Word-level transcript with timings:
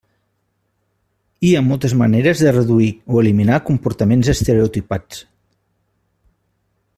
Hi 1.47 1.51
ha 1.57 1.61
moltes 1.65 1.93
maneres 1.99 2.41
de 2.45 2.53
reduir 2.55 2.87
o 3.17 3.21
eliminar 3.25 3.59
comportaments 3.69 4.33
estereotipats. 4.37 5.21